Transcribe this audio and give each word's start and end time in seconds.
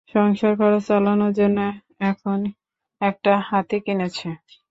সংসার 0.09 0.53
খরচ 0.57 0.81
চালানোর 0.87 1.33
জন্য 1.33 1.57
এখন 2.03 2.39
একটা 3.01 3.33
হাতি 3.47 3.77
কিনেছে। 3.79 4.29